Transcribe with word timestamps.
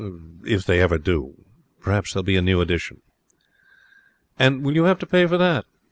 If 0.47 0.65
they 0.65 0.81
ever 0.81 0.97
do, 0.97 1.43
perhaps 1.79 2.11
there'll 2.11 2.23
be 2.23 2.35
a 2.35 2.41
new 2.41 2.59
edition.' 2.59 3.01
'And 4.39 4.63
will 4.63 4.73
you 4.73 4.85
have 4.85 4.97
to 4.97 5.05
pay 5.05 5.27
for 5.27 5.37
that?' 5.37 5.65